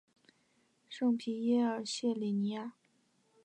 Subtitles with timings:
[0.89, 2.73] 圣皮耶尔谢里尼亚。